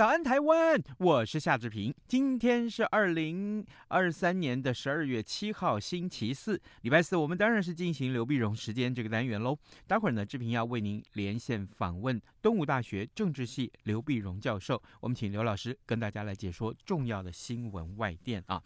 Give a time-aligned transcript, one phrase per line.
[0.00, 0.82] 早安，台湾！
[1.00, 1.94] 我是夏志平。
[2.06, 7.16] 今天是二零二三年的十二月七号，星期四，礼拜四。
[7.16, 9.58] 我们当然是进行刘碧荣时间这个单元喽。
[9.86, 14.82] 待会儿呢，志平要为您连线访问东吴大学政治系刘碧荣教授。
[15.00, 18.62] 我们请刘老师跟大家来解说重要的新闻外电啊。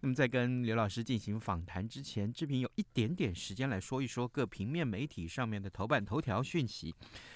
[0.00, 6.92] 那么在跟刘老师进行访谈之前，志平有一点点时间来说一说各平面媒体上面的头版头条讯息。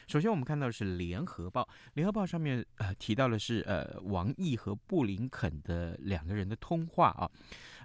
[0.06, 7.30] 首先，我们看到的是《联合报》，《联合报》上面呃提到的是呃王毅和布林肯的两个人的通话啊，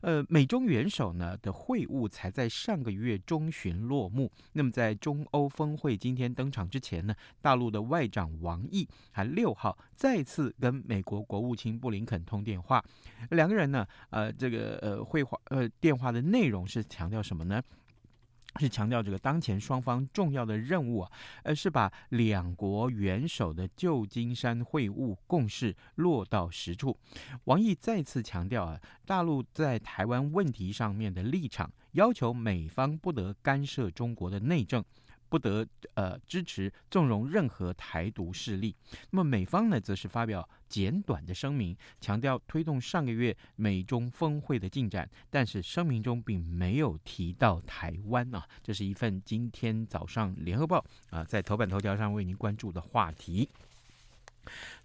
[0.01, 4.31] 呃美中元首呢的会晤才在上个月中旬落幕。
[4.53, 12.83] 那么在中欧峰会今天登场之前呢，大陆的外长王毅还六号再次跟美国国务卿布林肯通电话，
[13.31, 17.61] 两个人呢呃这个呃会话呃电话的内容是强调什么呢？
[18.59, 21.11] 是强调这个当前双方重要的任务啊，
[21.43, 26.97] 呃是把两国元首的旧金山会晤共识落到实处。
[27.45, 34.83] 王毅再次强调啊，大陆在台湾问题上面的立场，要求美方不得干涉中国的内政。
[35.33, 38.75] 不得呃支持纵容任何台独势力。
[39.09, 48.47] 那么美方呢，则是发表简短的声明，强调推动上个月美中峰会的进展，但是声明中并没有提到台湾啊。
[48.61, 53.49] 这是一份今天早上联合报啊在头版头条上为您关注的话题。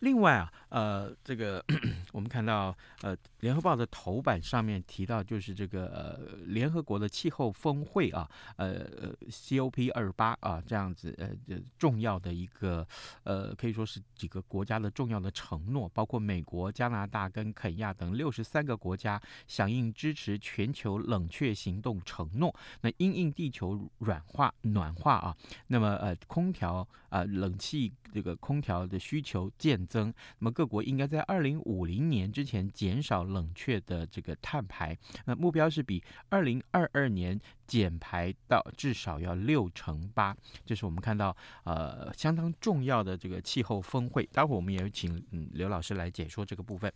[0.01, 1.65] 另外啊，呃，这个
[2.13, 12.87] 我们看到，呃，《联合报》的头版上面提到，就是这个呃，联合国的气候峰会啊，呃，COP 二八啊，这样子呃，重要的一个
[13.25, 22.55] 呃，可以说是几个国家的重要的承诺，包括美国、加拿大跟肯亚等六十三个国家响应支持全球冷却行动承诺。
[22.81, 25.37] 那因应地球软化暖化啊，
[25.67, 26.77] 那么呃，空调
[27.09, 40.37] 啊、呃，冷气这个空调的需求渐增，那么各国应该在二零五零年之前减少冷却的这个碳排，那目标是比二零二二年减排到至少要六成八。
[40.67, 44.29] 这是我们看到呃相当重要的这个气候峰会。
[44.33, 46.93] 待会儿我们也请嗯刘老师来解说这个部分。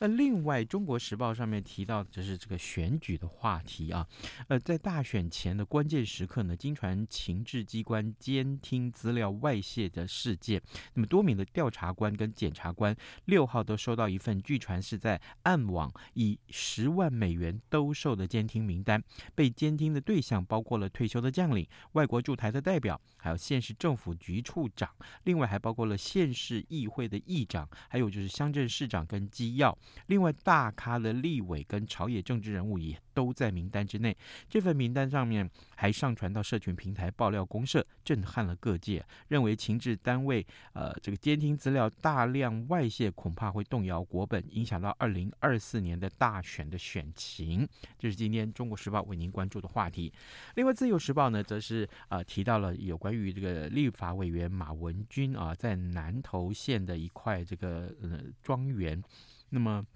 [0.00, 4.06] 呃，另外《中国时报》上面提到的是这个选举的话题啊，
[4.48, 10.60] 呃，在大选前的关键时刻呢，经传情治机关监听资料外泄的事件，
[10.94, 12.96] 那么多名的调查官跟检察官
[13.26, 19.02] 六号都收到一份据传是在暗网以十万美元兜售的监听名单，
[19.34, 24.88] 被监听的对对象包括了退休的将领、外国驻台的代表，还有县市政府局处长，
[25.24, 29.76] 另外还包括了县市议会的议长，还有就是乡镇市长跟机要，
[30.06, 34.14] 另外大咖的立委跟朝野政治人物也都在名单之内。
[34.48, 47.66] 这份名单上面还上传到社群平台爆料公社，震撼了各界，认为情治单位呃这个监听资料大量外泄，恐怕会动摇国本，影响到二零二四年的大选的选情。
[47.98, 50.12] 这是今天《中国时报》为您关注的话题。
[50.56, 59.02] 另外，《自由时报》呢，则是、呃、提到了有关于这个立法委员马文君啊，在南投县的一块这个呃庄园，
[59.50, 59.86] 那么。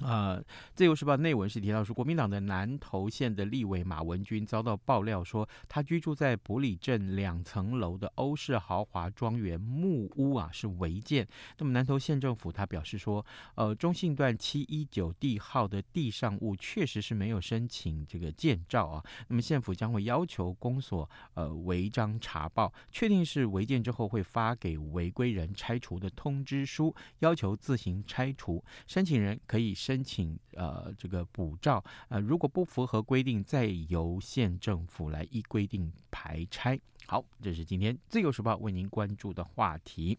[0.00, 0.40] 呃，
[0.74, 11.26] 自由时报内文是提到说，国民党的南投县的立委马文君遭到爆料说，他居住在埔里镇两层楼的欧式豪华庄园木屋啊是违建。
[11.56, 19.04] 那么南投县政府他表示说，呃，中信段七一九地号的地上物确实是没有申请这个建照啊。
[19.26, 29.74] 那么县府将会要求公所呃违章查报，确定是违建之后会发给违规人拆除的通知书，要求自行拆除，申请人可以。
[29.88, 36.78] 申请呃这个补照呃如果不符合规定，再由县政府来依规定排拆。
[37.06, 40.18] 好，这是今天自由时报为您关注的话题。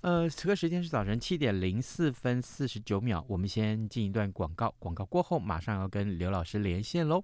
[0.00, 7.22] 呃，此刻时间是早晨七点零四分四十九秒，我们先进一段广告，广告过后马上要跟刘老师连线喽。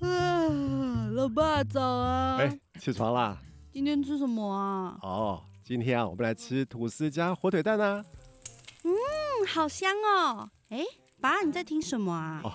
[0.00, 2.36] 啊，老爸早啊！
[2.36, 3.40] 哎，起床啦！
[3.72, 4.98] 今天吃什么啊？
[5.00, 8.04] 哦，今天啊，我们来吃吐司加火腿蛋啊。
[9.44, 10.48] 嗯，好香哦！
[10.70, 10.82] 哎，
[11.20, 12.40] 爸，你在听什么啊？
[12.42, 12.52] 哦，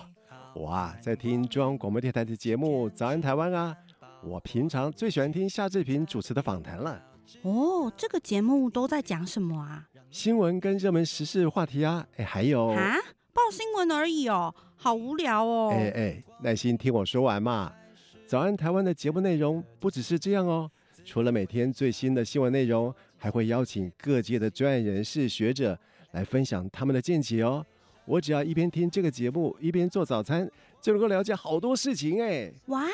[0.56, 3.76] 我啊，在听中央广播电台的节目《早安台湾》啊。
[4.24, 7.00] 我平常最喜欢听夏志平主持的访谈了。
[7.42, 9.86] 哦，这个节目都在讲什么啊？
[10.10, 12.96] 新闻跟热门时事话题啊，哎，还有啊，
[13.32, 15.70] 报新闻而已哦，好无聊哦。
[15.72, 17.72] 哎哎，耐心听我说完嘛。
[18.26, 20.68] 早安台湾的节目内容不只是这样哦，
[21.04, 25.78] 除了每天最新的新闻内容，还会邀请各界的专业人士、学者
[26.12, 27.64] 来分享他们的见解哦。
[28.04, 32.52] 我只要一边听这个节目，一边做早餐，就能够了解好多事情哎！
[32.66, 32.86] 哇，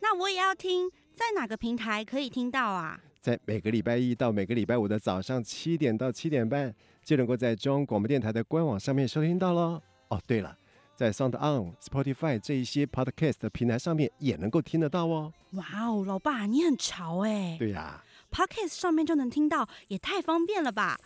[0.00, 3.00] 那我也要听，在哪个平台可以听到啊？
[3.20, 9.80] 在每个礼拜一到每个礼拜五的早上七点到七点半，就能够在中央广播电台的官网上面收听到喽。
[10.08, 10.58] 哦，对了，
[10.96, 15.32] 在 Sound On、Spotify 这一些 Podcast 的平台上面也能够听得到哦。
[15.52, 17.56] 哇哦，老爸你很潮哎！
[17.58, 20.98] 对呀，Podcast 上面就能听到，也太方便了吧？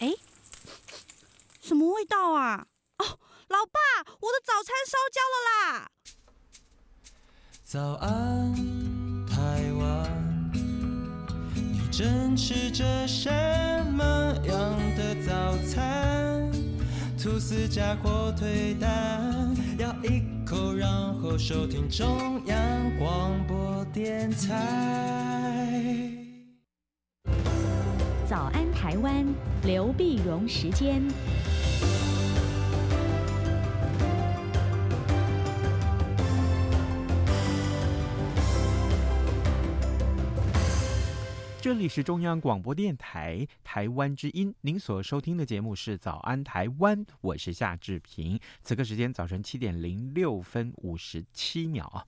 [0.00, 0.12] 哎，
[1.60, 2.66] 什么味道啊？
[2.98, 3.18] 哦，
[3.48, 3.80] 老爸，
[4.20, 5.90] 我的早餐烧焦了啦！
[7.64, 8.54] 早安，
[9.26, 10.52] 台湾，
[11.54, 13.30] 你正吃着什
[13.92, 14.04] 么
[14.44, 16.52] 样的早餐？
[17.18, 20.88] 吐司加火腿蛋，咬一口，然
[21.20, 26.23] 后收听中央广播电台。
[28.34, 29.24] 早安，台湾，
[29.62, 31.00] 刘碧荣时间。
[41.64, 48.38] 这里是中央广播电台台湾之音，您所收听的节目是《早安台湾》，我是夏志平。
[48.60, 52.04] 此刻时间早晨七点零六分五十七秒啊，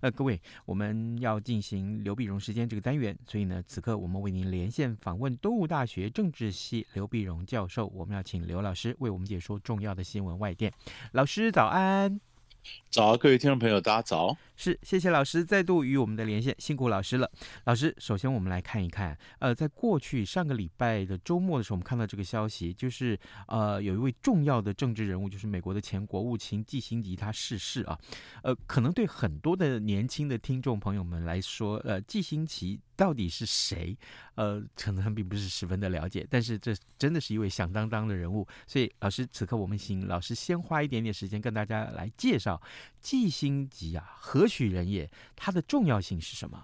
[0.00, 10.72] 呃，各位，我们要进行刘碧荣时间这个单元，所以呢，此刻我们为您连线访问东吴大学政治系刘碧荣教授，我们要请刘老师为我们解说重要的新闻外电。
[11.10, 12.29] 老师早安。
[12.90, 14.36] 早，各位听众朋友，大家早。
[14.56, 17.30] 是，谢谢老师再度与我们的连线，辛苦老师了。
[17.64, 27.98] 老师，首先我们来看一看，呃，在过去上个礼拜的周末的时候，我们看到这个消息，就是呃，有一位重要的政治人物，就是美国的前国务卿季辛吉他逝世啊。
[28.42, 33.96] 呃，可能对很多的年轻的听众朋友们来说，呃，季辛吉到底是谁？
[34.34, 38.46] 呃，可能并不是十分的了解，但是这真的是一位响当当的人物。
[38.66, 42.60] 所以，老师，此刻我们请老师先花一点点时间跟大家来介绍
[43.00, 45.10] 季辛吉啊，何许人也？
[45.34, 46.62] 他的重要性是什么？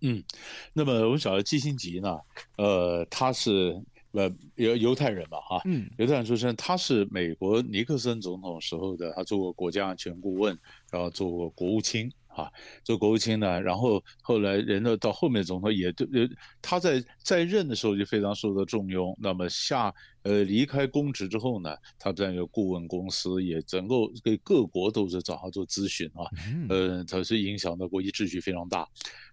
[0.00, 0.24] 嗯，
[0.72, 2.18] 那么我们晓得季辛吉呢，
[2.56, 3.80] 呃，他是
[4.10, 10.58] 呃犹犹太人嘛，哈，嗯，犹太人出身，他是美国尼克森总统时候的，他做过国家安全顾问，
[10.90, 12.10] 然后做过国务卿。
[12.34, 12.50] 啊，
[12.82, 16.28] 做国务卿呢，然后后来人呢到后面总统也对，呃，
[16.60, 19.16] 他在在任的时候就非常受到重用。
[19.20, 19.94] 那么下
[20.24, 26.28] 呃离开公职之后呢，他在一个顾问公司，也能够给各国都是找他做咨询啊，
[26.68, 28.88] 呃，他是影响到国际秩序非常大。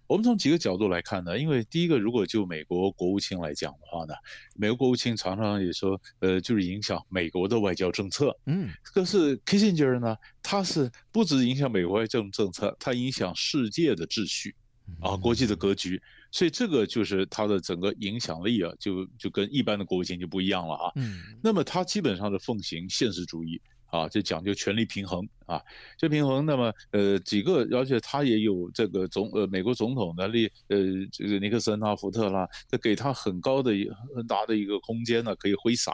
[0.06, 4.12] 我们从几个角度来看呢，因为第一个，如果就美国国务卿来讲的话呢，
[4.54, 8.36] 美国国务卿常常也说，呃，就是影响美国的外交政策。
[8.44, 14.54] 嗯，可是 Kissinger 呢，他是不止影响美国外交政策，他影响世界的秩序，
[15.00, 16.00] 啊，国际的格局。
[16.30, 20.92] 所以这个就是它的整个影响力啊，就就跟一般的国务卿就不一样了啊。
[20.96, 23.60] 嗯，那么它基本上是奉行现实主义。
[23.92, 25.60] 啊，就讲究权力平衡啊，
[25.98, 30.78] 这平衡，那么呃几个，而且他也有这个总呃美国总统的力，呃
[31.12, 35.92] 这个尼克森啊、福特啦，这给他很高的一很大的一个空间呢，可以挥洒。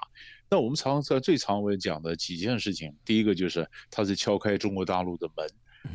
[0.48, 5.44] 那我们常在最常为讲的几件事情，第一个就是他是敲开中国大陆的门。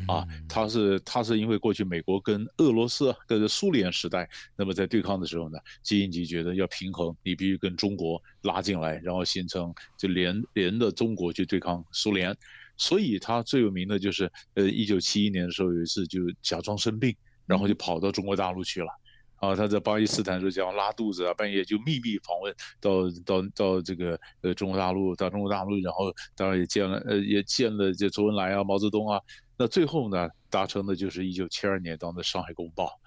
[0.08, 12.36] 啊，他是他是因为过去美国跟俄罗斯跟苏联时代，那么在对抗的时候呢，基辛格觉得要平衡，你必须跟中国拉进来，然后形成就连连的中国去对抗苏联，
[12.76, 17.14] 所以他最有名的就是，呃，一九七一年的时候有一次就假装生病，
[17.46, 18.88] 然后就跑到中国大陆去了。
[19.36, 29.20] 啊，他在巴基斯坦时候讲拉肚子啊，半夜就秘密访问到到到这个呃中国大陆，到中国大陆，然后当然也见了呃也见了这周恩来啊、毛泽东啊。
[29.56, 32.98] 那最后呢，达成的就是一九七二年当的《上海公报》，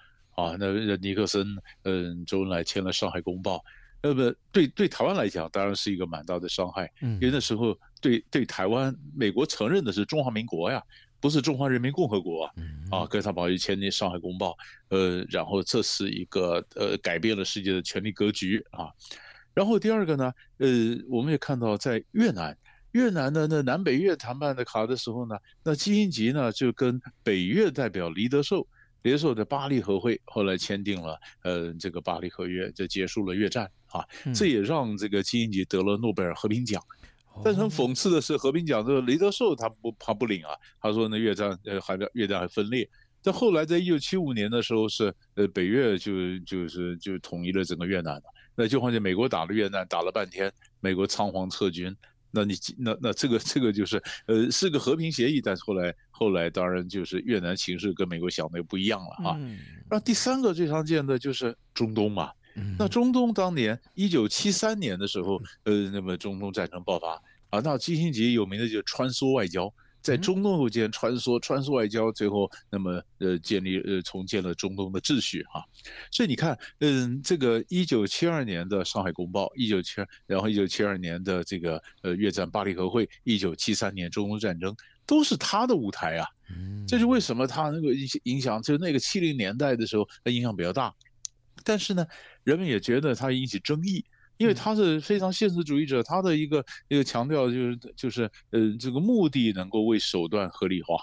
[0.42, 1.46] 啊，那尼克森
[1.84, 3.56] 嗯周恩来签了《上海公报》，
[4.02, 10.82] 那么对对台湾来讲，当然是一个蛮大的伤害，因为那时候对对台湾，美国承认的是中华民国呀。
[11.20, 12.52] 不是中华人民共和国啊，
[12.92, 14.52] 啊，跟他保持签订《上海公报》，
[14.90, 18.86] 呃，然后这是一个呃改变了世界的权力格局啊。
[19.52, 20.68] 然后第二个呢，呃，
[21.08, 22.56] 我们也看到在越南，
[22.92, 28.66] 越南的那南北越谈判的卡的时候呢，那基辛吉呢就跟北越代表黎德寿，
[29.02, 34.04] 黎德寿的巴黎和会后来签订了呃这个巴黎合约，就结束了越战啊，
[34.34, 36.82] 这也让这个基辛吉得了诺贝尔和平奖。
[37.44, 42.88] 但是很讽刺的是，和平奖这个雷德寿他不他不领啊，他说那越战呃还越战还分裂。
[43.22, 48.22] 但后来在一九七五年的时候是呃北越就就是就统一了整个越南了，
[48.56, 51.94] 那就好像美国打了越南打了半天，美国仓皇撤军。
[52.30, 59.36] 那你那那这个这个就是呃是个和平协议，但是后来后来当然就是越南形势跟美国想的又不一样了啊。
[59.38, 59.58] 嗯。
[59.90, 62.30] 那第三个最常见的就是中东嘛。
[62.54, 62.76] 嗯。
[62.78, 67.14] 那中东当年一九七三年的时候，呃，那么中东战争爆发
[67.50, 69.72] 啊，那基辛格有名的就是穿梭外交。
[70.00, 75.62] 在中东之间穿梭，穿梭外交，最后那么呃建立呃重建了中东的秩序哈，
[76.10, 84.74] 所以你看，嗯，这个一九七二年的上海公报，一九七二，然后一九七二年的这个呃越战巴黎和会，一九七三年中东战争，
[85.04, 86.26] 都是他的舞台啊。
[86.86, 90.94] 这是为什么他那个影影响，就那个七零年代的时候，他影响比较大，
[91.64, 92.06] 但是呢，
[92.44, 94.04] 人们也觉得他引起争议。
[94.38, 100.96] 因为他是非常现实主义者，他的一个一个强调就是就是呃这个目的能够为手段合理化，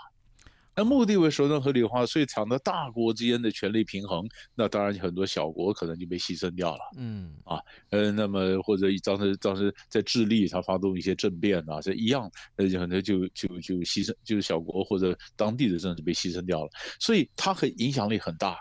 [0.75, 6.79] 那目的为手段合理化，所以抢到大国之间的权力平衡，那当然很多小国可能就被牺牲掉了。
[6.97, 18.57] 嗯啊呃那么或者当时当时在智利他发动一些政变啊，这一样呃可能就就就牺牲就是小国或者当地的政治被牺牲掉了，所以他很影响力很大，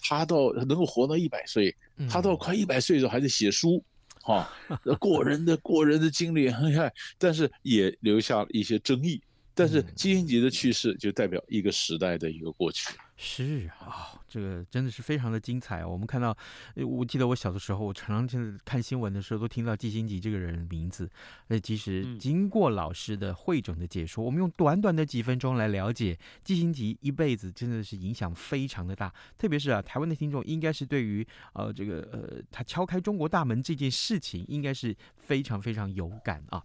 [0.00, 1.74] 他到能够活到一百岁，
[2.08, 3.84] 他到快一百岁的时候还在写书。
[4.26, 4.50] 哈，
[4.98, 9.22] 过人的过人的经历很厉害，但是也留下了一些争议。
[9.54, 12.88] 但是基辛格的去世就代表一个时代的一个过去。
[13.18, 15.84] 是啊、哦，这个真的是非常的精彩。
[15.84, 16.36] 我们看到，
[16.76, 21.10] 我记得我小的时候，我常常就是看新闻的时候都听到季辛吉这个人的名字。
[21.46, 29.10] 那其实经过老师的汇总的解说，我们用短短的几分钟来了解季辛吉一辈子，真的是影响非常的大。
[29.38, 36.62] 特别是啊，台湾的听众应该是对于呃这个呃他敲开中国大门这件事情，应该是非常非常有感啊。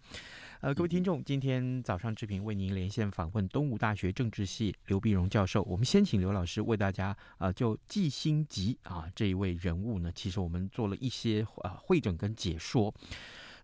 [0.62, 5.64] 呃，各位听众，今天早上志平为您连线访问东吴大学政治系刘碧荣教授。
[5.64, 7.08] 我们先请刘老师为大家
[7.40, 12.94] 啊、呃，就季星吉啊这一位人物呢，其实我们做了一些啊会诊跟解说。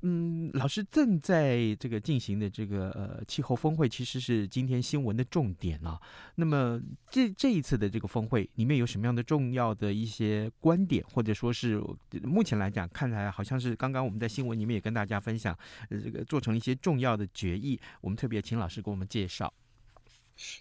[0.01, 5.99] 嗯，老师正在这个进行的这个呃气候峰会，其实是今天新闻的重点啊。
[6.35, 11.81] 那么这这一次的这个峰会里面有什么样的重要的一些观点，或者说是
[12.23, 15.57] 目前来讲，看来好像是刚刚我们在新闻里面也跟大家分享，
[15.89, 17.79] 呃，这个做成一些重要的决议。
[18.01, 19.53] 我们特别请老师给我们介绍。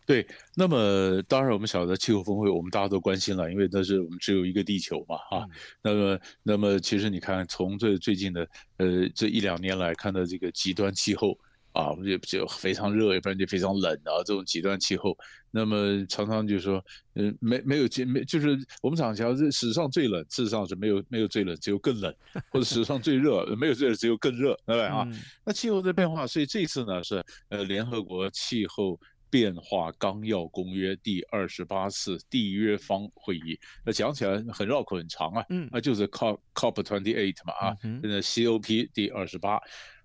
[0.06, 5.46] 对，那么当然我们晓得气候峰会，我们大家都关心了，因为那是我们只有一个地球嘛，啊，
[5.82, 11.38] 那么那么其实你看，从最最近的呃这一两年来看到这个极端气候
[11.72, 15.16] 啊，就就非常热，要不然就非常冷啊，这种极端气候，
[15.50, 16.82] 那么常常就说，
[17.14, 22.14] 嗯、呃，没没有没就是我们常讲是史上最冷，事实上是没有没有最冷，只有更冷，
[22.50, 25.06] 或者史上最热，没有最热，只有更热，对不对啊？
[25.44, 28.98] 那气候的变化，所以这次呢是呃联合国气候。
[29.28, 39.60] 变化纲要公约第二十八次缔约方会议，那讲起来很绕口很长啊，嗯，那就是 COP COP twenty eight 嘛啊，现在 COP 第二十八，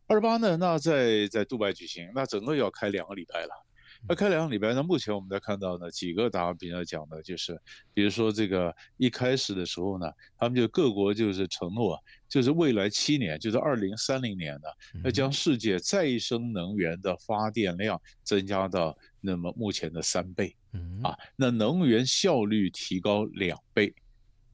[0.08, 3.66] 二十八呢，那在在杜拜举行，那整个要开两个礼拜了，
[4.10, 7.60] 那开两个礼拜，那目前我们在看到呢几个大家比较讲的就是，
[7.94, 11.98] 比如说这个一开始的时候呢，他们就各国就是承诺，
[12.32, 14.68] 就是未来七年，就是二零三零年呢，
[15.04, 18.98] 要将世界再生能源的发电量增加到。
[19.24, 20.56] 那么目前的三倍，
[21.04, 23.94] 啊，那能源效率提高两倍，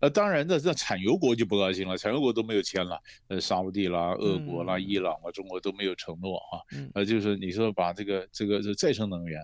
[0.02, 6.60] 呃，当然，那这产油国就不高兴了，产油国都没有签了，呃，沙乌地啦、俄国啦、伊朗啊、中国都没有承诺啊，
[6.96, 9.42] 呃，就是你说把这个这个这再生能源，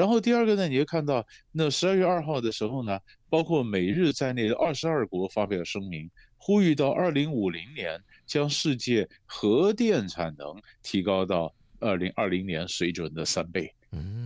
[0.00, 13.70] 然后第二个呢，你会看到那十二月二号的时候呢，包括美日在内的二十二国发表声明，呼吁到二零五零年将世界核电产能提高到二零二零年水准的三倍。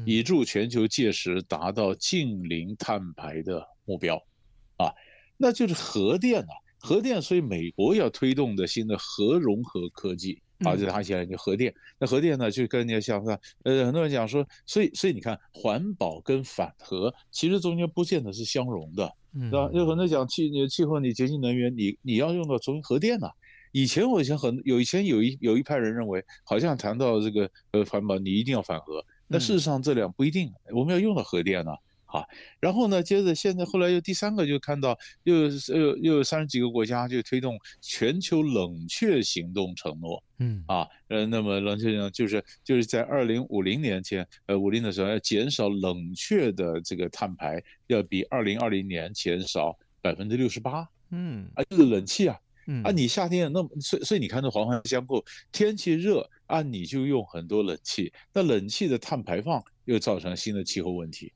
[0.07, 4.15] 以助全球届时达到净零碳排的目标，
[4.77, 4.95] 啊，
[5.37, 19.71] 那就是核电啊，核电，所以美国要推动的新的核融合科技啊，就它现在就核电，那核电呢，就跟你想说，呃，很多人讲说，所以所以你看，环保跟反核其实中间不见得是相容的，是吧？
[19.73, 23.29] 有很多讲气气候，你洁净能源，你你要用到中核电呐。
[23.73, 29.05] 以前我以前很有以前有一有一派人认为，好像谈到这个呃环保，你一定要反核。
[29.27, 31.73] 那事实上这两不一定，我们要用到核电呢，
[32.15, 32.25] 好，
[32.61, 52.39] 然后呢，接着现在后来又第三个就看到又又又有三十几个国家就推动全球冷却行动承诺，嗯啊，呃，那么冷却行动就是就是在二零五零年前，呃五零的时候要减少冷却的这个碳排，要比二零二零年减少百分之六十八，嗯啊，就是冷气啊。
[52.85, 61.31] 啊，你夏天那么，所以所以你看这环环相扣，天气热，啊，你就用很多冷气，那冷气的碳排放又造成新的气候问题。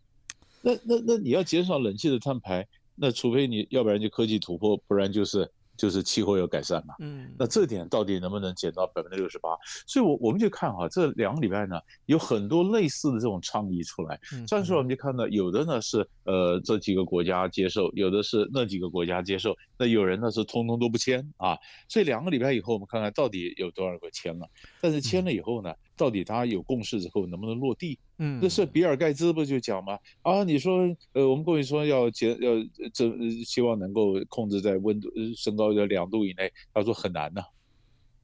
[0.63, 5.51] 那那那你要减少冷气的碳排，那除非你要不然就科技突破，不然就是。
[5.79, 9.51] 就是气候要改善嘛，嗯，那这点到底能不能减到百分之六十八？
[9.87, 14.19] 所以，我我们就看哈，这两个礼拜呢，有很多类似的这种倡议出来。
[14.45, 21.57] 这样说，我们就看到有的呢是呃这几个国家接受，有的是那几个国家接受，那有人呢是通通都不签啊。
[21.89, 24.51] 所以两个礼拜以后，我们看看到底有多少个签了。
[24.81, 27.99] 但是签了以后呢，到底大家有共识之后能不能落地？
[28.19, 29.99] 嗯，那是比尔盖茨不就讲吗？
[30.23, 32.53] 啊，你说，呃，我们过去说要减，要
[32.95, 33.13] 这
[33.45, 37.47] 希望能够控制在温度升高在两度以内，他说很难呐、啊，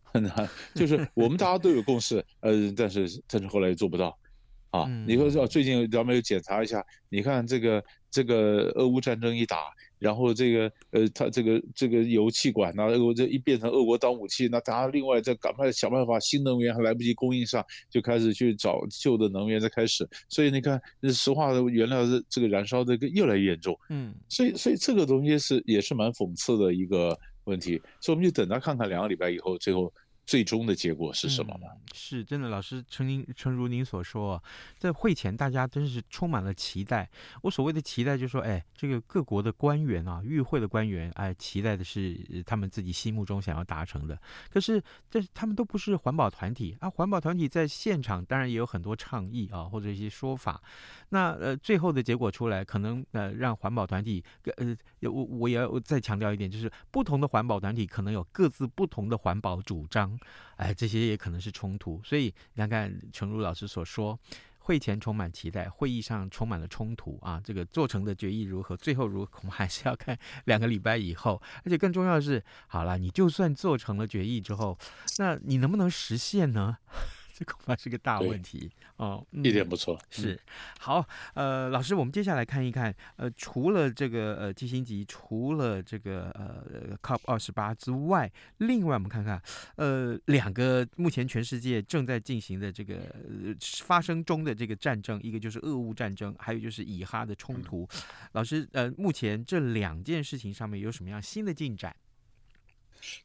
[0.04, 4.16] 很难，就是 我们大家都有共识，呃，但是但是后来又做不到，
[4.71, 9.66] 啊，你说说最近咱们又检查一下，你看这个这个俄乌战争一打。
[10.04, 20.06] 然后这个呃，它这个这个油气管呢，俄这一变成俄国当武器，那大家另外再赶快想办法，新能源还来不及供应上，就开始去找旧的能源再开始。
[20.28, 20.78] 所以你看，
[21.11, 23.75] 石化的原料的这个燃烧这个越来越严重。
[23.88, 27.80] 嗯，所以所以这个东西是也是蛮讽刺的一个问题。
[27.99, 29.90] 所以我们就等他看看两个礼拜以后，最后。
[30.26, 31.66] 最终的结果是什么呢？
[31.93, 34.43] 是真的，老师，诚您诚如您所说，
[34.78, 37.09] 在会前大家真是充满了期待。
[37.43, 42.16] 我所谓的期待，就是说，哎，这个各国的官员啊，与会的官员，哎，期待的是
[42.47, 44.19] 他们自己心目中想要达成的。
[44.50, 50.61] 可是，这他们都不是环保团体啊，环保团体在现场当然也有很多倡议啊，或者一些说法。
[51.11, 54.25] 那呃，最后的结果出来，可能呃，让环保团体
[54.57, 54.76] 呃，
[55.11, 60.13] 我我也要再强调一点，就是不同的环保团体可能有各自不同的环保主张。
[60.56, 64.18] 哎，这些也可能是冲突，所以你看看诚如老师所说，
[64.59, 67.40] 会前充满期待，会议上充满了冲突啊。
[67.44, 71.40] 这个做成的决议如何，最后如何，恐怕还是要看 两个礼拜以后。
[71.64, 74.79] 而且更重要的是，好了，你就算做成了决议之后，
[75.18, 76.79] 那你能不能实现呢？
[77.37, 80.01] 这 恐怕是个大问题哦，一点不错。
[80.09, 80.38] 是，
[80.79, 89.42] 好，呃，老师，我们接下来看一看，呃，除了这个呃基辛级，除了这个呃 COP 二十八之外，另外我们看看，
[89.75, 97.88] 呃，两个目前全世界正在进行的这个、呃、发生中的这个战争，一个就是俄乌战争，还有就是以哈的冲突。
[97.94, 98.01] 嗯、
[98.33, 101.94] 老师，呃，目前这两件事情上面有什么样新的进展？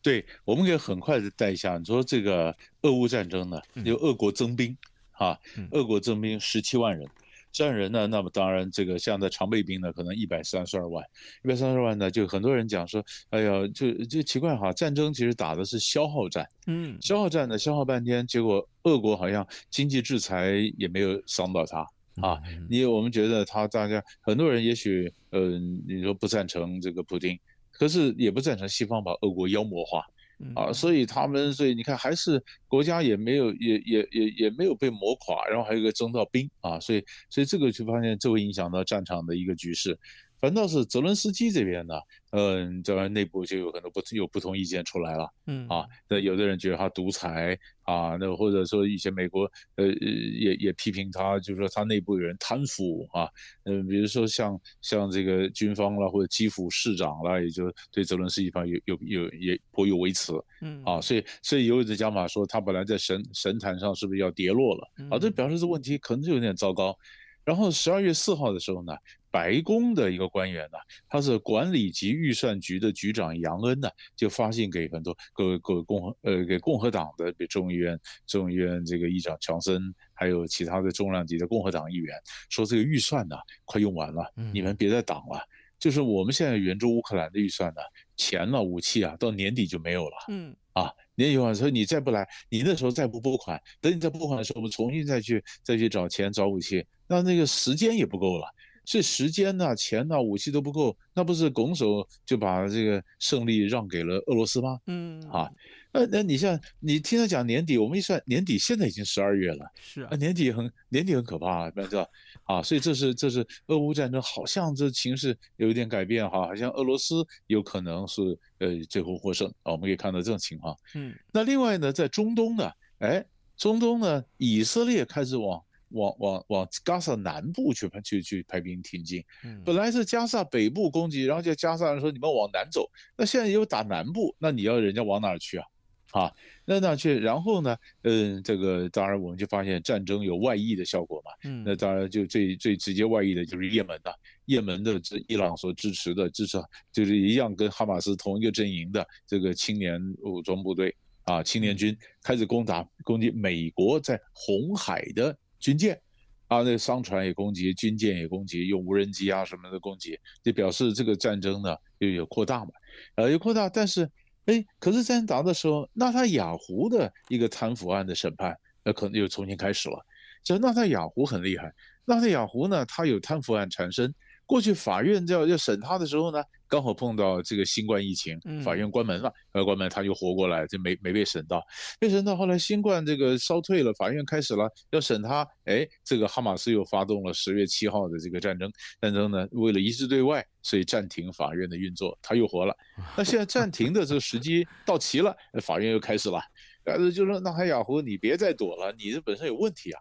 [0.02, 1.78] 对，我们可以很快的带一下。
[1.78, 4.76] 你说这个俄乌战争呢，有俄国增兵，
[5.12, 5.38] 啊，
[5.72, 7.08] 俄国增兵十七万人，
[7.52, 11.04] 这样人呢，那么当然这个像在常备兵呢，可能一百三十二万，
[11.44, 21.80] 一百三十二万呢，就很多人讲说，哎呀，就就奇怪哈，战争其实打的是消耗战，嗯，消耗战呢，消耗半天，结果俄国好像经济制裁也没有伤到他，
[22.22, 22.40] 啊，
[22.70, 27.38] 因为我们觉得他大家很多人也许，嗯、呃，你说不赞成这个普丁。
[27.80, 30.06] 可是也不赞成西方把俄国妖魔化，
[30.54, 39.98] 啊，所以他们，所以你看，还是国家也没有，也也也也没有被磨垮，然后还有一个征到兵啊，所以所以这个就发现这会影响到战场的一个局势。
[40.40, 41.96] 反倒是泽伦斯基这边呢，
[42.32, 53.28] 嗯，这边内部就有很多不有不同意见出来了，嗯啊，那有的人觉得他独裁啊，那或者说一些美国呃也也批评他，就是说他内部有人贪腐啊，
[53.66, 65.20] 嗯，比如说像像这个军方啦或者基辅市长啦，也就对泽伦斯基方有有有也颇有微词，嗯啊，所以所以有的讲法说他本来在神神坛上是不是要跌落了啊？
[65.20, 66.98] 这表示这问题可能就有点糟糕。
[67.46, 68.94] 然后十二月四号的时候呢，
[69.32, 79.82] 白宫的一个官员呢，他是管理及预算局的局长杨恩呢，就发信给很多各各个共和呃给共和党的，比如众议院众议院这个议长强森，
[80.14, 82.16] 还有其他的重量级的共和党议员，
[82.50, 85.40] 说这个预算呢快用完了，你们别再挡了。
[85.78, 87.82] 就是我们现在援助乌克兰的预算呢，
[88.18, 90.18] 钱呢武器啊，到年底就没有了。
[90.28, 96.86] 嗯啊，年底完之后你再不来，你那时候再不拨款，等你再拨款的时候，我们重新再去再去找钱找武器。
[97.08, 98.46] 那那个时间也不够了，
[98.90, 104.80] 所以时间呐、钱呐、武器都不够，那不是拱手就把这个胜利让给了俄罗斯吗？
[104.88, 105.48] 嗯，啊，
[105.94, 112.10] 那那你像你听他讲年底，我们一算年底现在已经十二月了，是啊，年底很年底很可怕，你知道
[112.46, 118.22] 啊，所以这是这是俄乌战争，好像这情势有一点改变哈，好像俄罗斯有可能是
[118.58, 120.76] 呃最后获胜啊，我们可以看到这种情况。
[120.96, 123.24] 嗯，那另外呢，在中东呢，哎，
[123.56, 125.64] 中东呢，以色列开始往。
[125.92, 129.24] 往往往加萨南部去派去去排兵挺进，
[129.66, 135.66] 本来是加沙北部攻击，然后就加沙人说你们往南走，那现在又打南部，那你要人家往哪儿去啊？
[136.12, 136.34] 啊，
[136.66, 137.20] 那哪去？
[137.20, 144.12] 然后呢，嗯，这个当然我们就发现战争有外溢的效果嘛，嗯，那当然就最最直接外溢的就是也门的，
[144.46, 146.58] 也门的这伊朗所支持的，支持
[146.92, 150.96] 就是一样跟哈马斯同一个阵营的这个青年武装部队。
[151.26, 156.00] 啊，青年军开始攻打攻击美国在红海的军舰，
[156.48, 162.72] 啊，那商船也攻击，军舰也攻击，用无人机啊什么的攻击，就表示这个战争呢又有扩大嘛，
[163.16, 164.10] 呃，有扩大，但是
[164.46, 170.06] 哎，可是战争打的时候，纳塔雅胡的一个贪腐案的审判，那可能又重新开始了。
[170.44, 171.72] 这纳塔雅胡很厉害，
[172.06, 174.14] 纳塔雅胡呢，他有贪腐案缠身。
[174.46, 181.66] 过去法院要要审他的时候呢，刚好碰到这个新冠疫情，法院关门了，呃，关门他就活过来，就没没被审到，
[182.00, 192.76] 被审到后来新冠这个烧退了，法院开始了要审他，哎，这个哈马斯又发动了十月七号的这个战争，战争呢为了一致对外，所以暂停法院的运作，他又活了，
[193.18, 196.40] 那现在暂停的这个时机到齐了，法院又开始了，
[196.84, 200.00] 呃就说纳海雅胡，你别再躲了，你这本身有问题啊。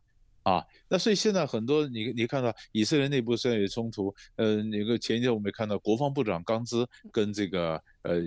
[0.49, 8.19] 啊，那所以现在很多你你看到以色列内部现在有冲突，呃，那个前一天我们看到国防部长刚兹跟这个呃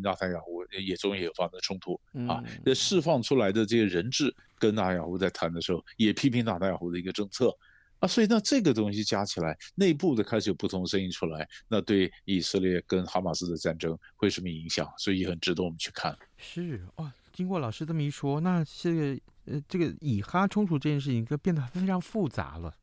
[0.00, 7.56] 纳塔雅胡也中也有发生冲突啊，那释放出来的这些人质跟纳塔雅胡在谈的时候也批评纳塔雅胡的一个政策
[7.98, 14.86] 啊，所以那这个东西加起来，内部的开始有不同声音出来，那对以色列跟哈马斯的战争会什么影响？
[14.98, 16.16] 所以也很值得我们去看。
[16.36, 19.20] 是哇，经过老师这么一说，那这个。
[19.46, 22.74] 呃，这个以哈冲突这件事情就变得非常复杂了，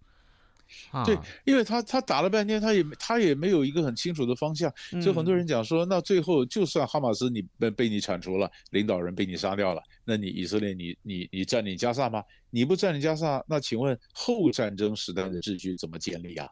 [0.91, 12.23] 啊，对，因为他他打了半天，他也他也没有一个很清楚的方向，所以很多人讲说，那最后就算哈马斯你被被你铲除了，领导人被你杀掉了，那你以色列你你你占领加萨吗？
[12.51, 16.47] 你不占领加萨，那请问后战争时代的秩序怎么建立啊？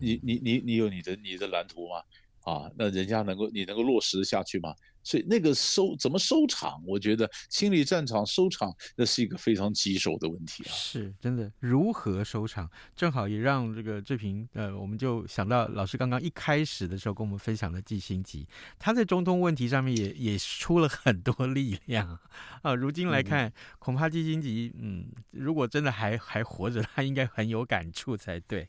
[0.00, 2.02] 你你你你有你的你的蓝图吗？
[2.46, 4.72] 啊，那人家能够你能够落实下去吗？
[5.02, 6.82] 所以那个收怎么收场？
[6.84, 10.70] 我觉得清理战场收场，那是一个非常棘手的问题啊。
[10.70, 12.68] 是真的，如何收场？
[12.94, 18.46] 正好也让这个志平，呃，我们就想到老师刚刚一开始的时候跟我们分享的季新吉，
[18.78, 22.18] 他在中东问题上面也也出了很多力量
[22.62, 22.74] 啊。
[22.74, 28.68] 如今来看，嗯、恐怕季新吉，嗯，如果真的还还活着，他应该很有感触才对。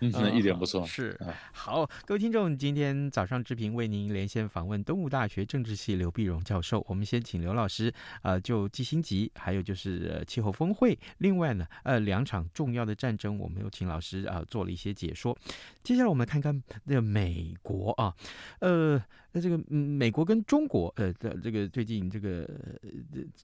[0.00, 0.84] 嗯，一点不错。
[0.86, 1.18] 是，
[1.52, 6.84] 好，各位听众，今天早上志平为您连线访问东吴大学政治系刘碧荣教授。
[6.88, 15.36] 我们先请刘老师，呃，就季辛吉，还有就是气候峰会，另外呢，呃，两场重要的战争，我们又请老师啊、呃、做了一些解说。
[15.82, 18.14] 接下来我们看看那个美国啊，
[18.60, 19.02] 呃。
[19.36, 22.48] 那这个，美国跟中国呃这这个最近这个、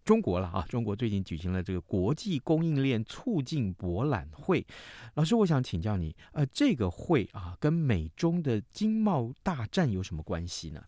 [0.05, 4.64] 中国了啊，中国最近举行了这个国际供应链促进博览会。
[5.14, 10.81] 老师，我想请教你，呃，这个会啊，跟美中的经贸大战有什么关系呢？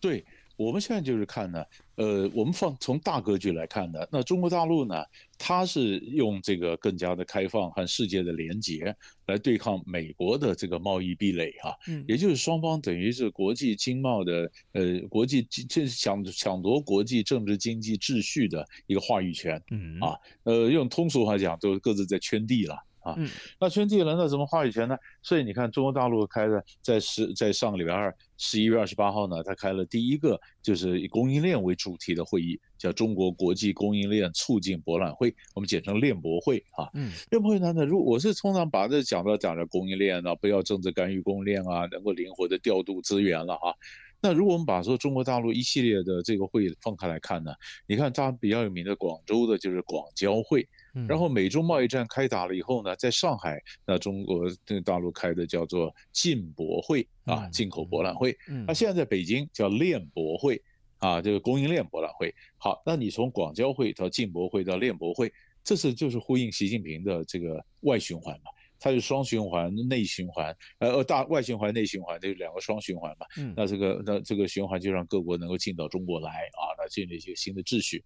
[0.00, 0.24] 对。
[0.56, 1.64] 我们现在就是看呢，
[1.96, 5.04] 呃，我们放从大格局来看呢，那中国大陆呢，
[5.36, 8.94] 它是用这个更加的开放和世界的连结
[9.26, 22.76] 来对抗美国的这个贸易壁垒啊，嗯，也就是双方等于是国际经贸的，呃，国际这抢抢夺国际政治经济秩序的一个话语权，嗯啊，呃，用通俗话讲，都各自在圈地了。
[23.04, 23.14] 啊，
[23.60, 24.96] 那圈地了，那怎么话语权呢？
[25.22, 36.88] 所以你看，中国大陆开的在十在上个礼拜二，十一月二十八号呢，他开了第一个就是以供应链为主题的会议，叫中国国际供应链促进博览会，我们简称链博会啊。
[36.94, 43.74] 嗯，链博会呢，那如我是通常把这讲到讲到供应链啊，不要政治干预供应链啊，能够灵活的调度资源了啊。
[44.22, 47.52] 那如果我们把说中国大陆一系列的这个会议放开来看呢，
[47.86, 50.66] 你看它比较有名的广州的就是广交会。
[51.08, 58.36] 然后美中贸易战开打了以后呢，在上海，那中国这个大陆开的叫做进博会啊，进口博览会。
[58.66, 60.62] 那现在在北京叫链博会
[60.98, 62.34] 啊，这个供应链博览会。
[62.56, 73.26] 好，那你从广交会到进博会到链博会，这是就是呼应习近平的这个外循环嘛，它是双循环、内循环，呃，大外循环、内循环，这两个双循环嘛。
[73.56, 78.04] 那这个那这个循环就让各国能够进到中国来啊，那建立一些新的秩序。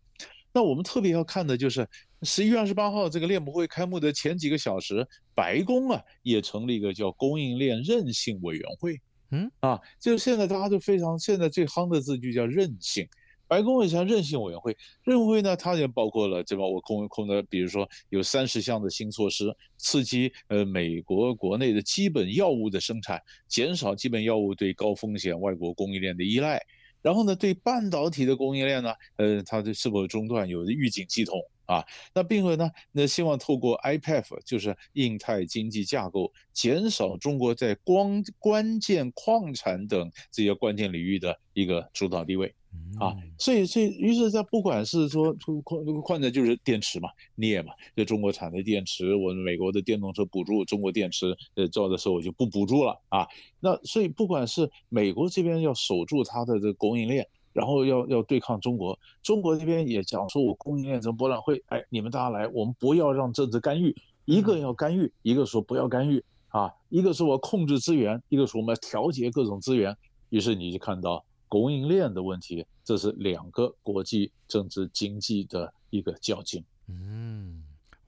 [0.52, 1.86] 那我们特别要看的就是
[2.22, 9.00] 十一月二十八号这个链博会开幕的前几个小时，白宫啊也成立一个叫供应链韧性委员会。
[9.30, 13.06] 嗯啊，就是现在大家都非常现在最夯的字就叫韧性。
[13.46, 26.60] 白宫也像韧性委员会，韧性会呢，它也包括了这帮我空空的，比如说有三十项的新措施，刺激呃美国国内的基本药物的生产，减少基本药物对高风险外国供应链的依赖。
[27.02, 31.84] 然后呢，对半导体的供应链呢，呃，它的是否中断有预警系统啊？
[32.14, 42.54] 那并且呢，那希望透过 IPF，就是印太经济架构，减少中国在光关键矿产等这些关键领域的一个主导地位。
[42.98, 53.26] 啊，所以所以于是，在不管是说矿矿产就是电池嘛，镍嘛，就中国产的电池，我们美国的电动车补助，中国电池呃造的时候我就不补助了啊。
[53.60, 58.98] 那所以不管是美国这边要守住它的这个供应链，然后要要对抗中国。
[59.22, 69.96] 中国这边也讲说，我供应链这博览会，哎，你们大家来，我们不要让政治干预，一个要干预，一个说不要干预啊，一个是我控制资源，一个是我们要调节各种资源。
[70.30, 76.62] 于是你就看到供应链的问题，这是两个国际政治经济的一个较劲。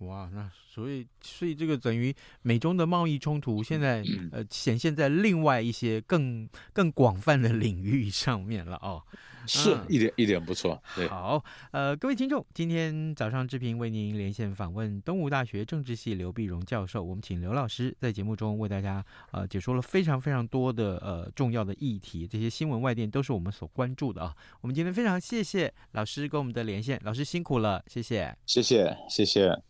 [0.01, 0.07] 嗯。
[0.07, 9.03] 哇，那所以所以这个等于美中的贸易冲突现在呃显现在另外一些更更广泛的领域上面了哦，
[9.47, 10.83] 是一点一点不错。
[10.97, 24.35] 对，好，呃，各位听众，今天早上志平为您连线访问东吴大学政治系刘碧荣教授，我们请刘老师在节目中为大家呃解说了非常非常多的呃重要的议题，这些新闻外电都是我们所关注的啊。
[24.63, 29.70] 我们今天非常谢谢老师跟我们的连线，老师辛苦了，谢谢，谢谢，谢谢。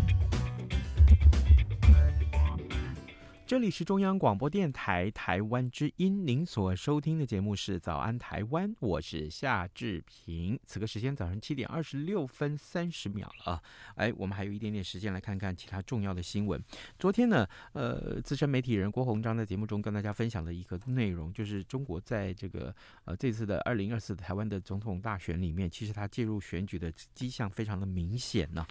[3.51, 10.57] 这里是中央广播电台台湾之音，您所收听的节目是《早安台湾》，我是夏志平。
[10.65, 13.63] 此刻时间早上七点二十六分三十秒了啊！
[13.95, 16.63] 哎，我们还有一点点时间来看看其他重要的新闻。
[16.97, 28.65] 昨天呢，呃，资深媒体人郭鸿章在节目中跟大家分享的一个内容，就是中国在这个呃这次的二零二四台湾的总统大选里面，其实他介入选举的迹象非常的明显呢、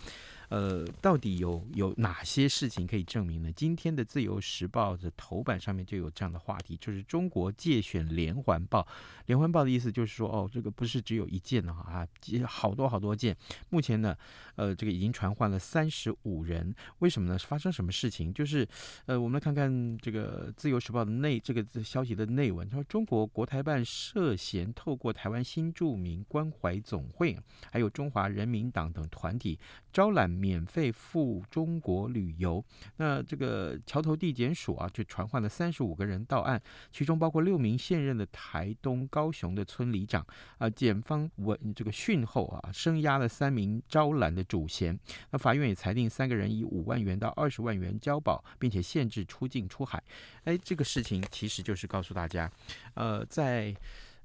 [0.50, 3.52] 呃，到底有有哪些事情可以证明呢？
[3.52, 8.86] 今天的《自由时报》的头版上面就有这样的话题，就是中国借选连环报。
[9.26, 12.04] 连环报的意思就是说，哦，这个不是只有一件啊，
[12.48, 13.36] 好多好多件。
[13.68, 14.16] 目前呢，
[14.56, 16.74] 呃，这个已经传唤了三十五人。
[16.98, 17.38] 为什么呢？
[17.38, 18.34] 发生什么事情？
[18.34, 18.66] 就是，
[19.06, 22.68] 呃，我们来看看这个《自由时报》的内这个消息的内文。
[22.68, 27.38] 他说，中国国台办涉嫌透过台湾新住民关怀总会，
[27.70, 29.56] 还有中华人民党等团体
[29.92, 30.39] 招揽。
[30.40, 32.64] 免费赴中国旅游，
[32.96, 40.26] 那这个桥头地检署啊，就传唤了三十五个人到案，其中包括六名现任的台东、高雄的村里长
[40.56, 40.70] 啊。
[40.70, 44.98] 检方闻这个讯后啊，声押了三名招揽的主嫌。
[45.30, 50.02] 那法院也裁定三个人以五万元到二十万元交保，并且限制出境出海。
[50.44, 52.50] 哎，这个事情其实就是告诉大家，
[52.94, 53.76] 呃，在。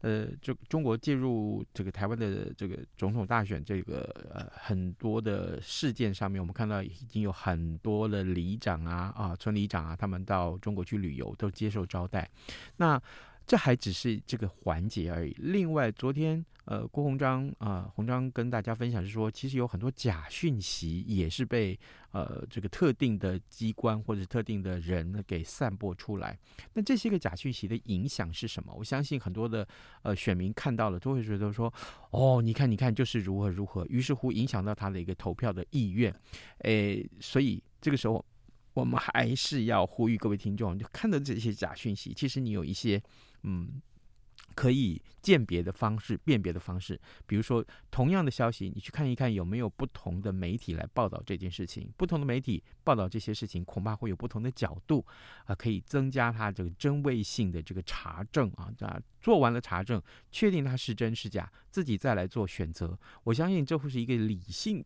[0.01, 4.01] 呃，就中国介入这个台湾的这个总统大选这个
[4.33, 12.29] 呃很多的事件上面，我们看到已经有很多的里长啊啊村里长啊，他们到中国去旅游都接受招待，
[12.77, 13.01] 那
[13.45, 15.35] 这还只是这个环节而已。
[15.39, 16.45] 另外，昨天。
[16.65, 21.79] 呃，郭鸿章啊，鸿、章跟大家分享是说，其实有很多假讯息也是被
[22.09, 26.35] 呃这个特定的机关或者特定的人呢给散播出来。
[26.73, 28.73] 那这些个假讯息的影响是什么？
[28.73, 29.67] 我相信很多的
[30.01, 31.71] 呃选民看到了都会觉得说，
[32.09, 36.11] 哦，你看，你看，就是如何如何，于是乎影响到他的一个投票的意愿。
[36.63, 38.25] 诶，所以这个时候
[38.73, 42.99] 我们还是要呼吁各位听众，就看到这些假讯息，其实你有一些
[43.45, 43.81] 嗯。
[44.53, 51.91] 可以鉴别的方式，辨别的方式，比如说同样的消息，你去看一看有没有不同的媒体来报道这件事情。
[51.97, 55.05] 不同的媒体报道这些事情，恐怕会有不同的角度
[55.43, 58.71] 啊，可以增加它这个真伪性的这个查证啊。
[58.79, 62.97] 啊，做完了查证，确定它是真是假，自己再来做选择。
[63.23, 64.81] 我相信这会是一个理性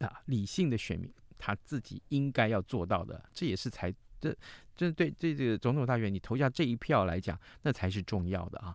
[0.00, 3.24] 啊，理性的选民他自己应该要做到的。
[3.32, 3.94] 这也是才。
[4.20, 4.34] 这
[4.76, 8.74] 这对这这个总统大选，你投下这一票来讲，那才是重要的啊！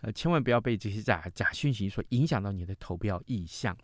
[0.00, 3.76] 呃，千万不要被这些假假讯息所影响到你的投票意向。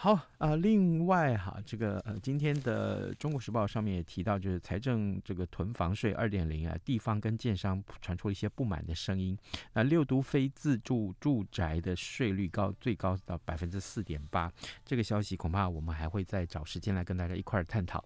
[0.00, 9.36] 好啊、另外哈，这个呃，今天的《中国时报》上面也提到，就是财政这个囤房税二点零啊，地方跟建商传出了一些不满的声音。
[9.72, 14.48] 那六都非自住住宅的税率高，最高到百分之四点八，
[14.84, 18.04] 这个消息恐怕我们还会再找时间来跟大家一块儿探讨。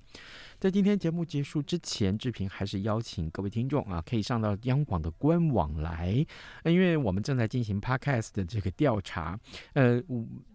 [0.58, 6.24] 在今天节目结束之前，志平还是邀请各位听众啊，可以上到央广的官网来，
[6.64, 9.38] 因为我们正在进行 Podcast 的这个调查，
[9.74, 10.02] 呃。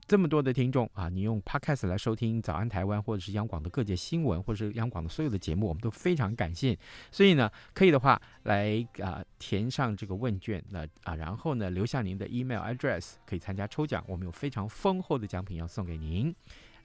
[0.08, 6.78] 这么多的听众啊，你用 Podcast 来收听《早安台湾》或者是央广的各界新闻，或者是央广的所有的节目，我们都非常感谢。
[7.12, 16.34] 所以呢，可以的话来啊填上这个问卷，那啊然后呢留下您的 email address，可以参加抽奖，我们有非常丰厚的奖品要送给您。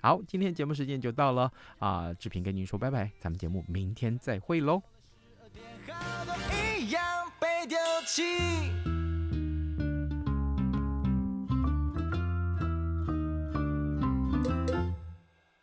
[0.00, 4.82] 好，今天节目时间就到了啊，志平跟您说拜拜，咱们节目明天再会喽。